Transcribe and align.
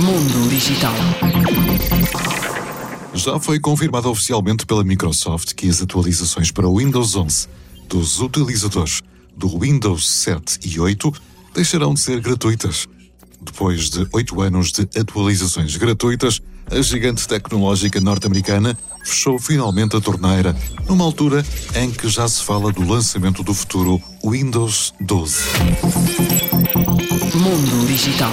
Mundo 0.00 0.48
Digital. 0.48 0.94
Já 3.12 3.38
foi 3.38 3.60
confirmado 3.60 4.08
oficialmente 4.08 4.64
pela 4.64 4.82
Microsoft 4.82 5.52
que 5.54 5.68
as 5.68 5.82
atualizações 5.82 6.50
para 6.50 6.66
o 6.66 6.78
Windows 6.78 7.14
11 7.14 7.46
dos 7.86 8.18
utilizadores 8.18 9.02
do 9.36 9.58
Windows 9.58 10.08
7 10.08 10.60
e 10.64 10.80
8 10.80 11.12
deixarão 11.54 11.92
de 11.92 12.00
ser 12.00 12.18
gratuitas. 12.20 12.88
Depois 13.42 13.90
de 13.90 14.06
oito 14.12 14.40
anos 14.40 14.72
de 14.72 14.88
atualizações 14.98 15.76
gratuitas, 15.76 16.40
a 16.70 16.80
gigante 16.80 17.28
tecnológica 17.28 18.00
norte-americana 18.00 18.78
fechou 19.04 19.38
finalmente 19.38 19.96
a 19.96 20.00
torneira, 20.00 20.56
numa 20.88 21.04
altura 21.04 21.44
em 21.74 21.90
que 21.90 22.08
já 22.08 22.26
se 22.26 22.42
fala 22.42 22.72
do 22.72 22.86
lançamento 22.86 23.42
do 23.42 23.52
futuro 23.52 24.00
Windows 24.24 24.94
12. 25.00 25.42
Mundo 27.34 27.86
Digital. 27.86 28.32